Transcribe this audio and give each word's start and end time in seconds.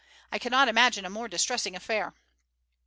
I 0.31 0.39
cannot 0.39 0.67
imagine 0.67 1.05
a 1.05 1.11
more 1.11 1.27
distressing 1.27 1.75
affair." 1.75 2.15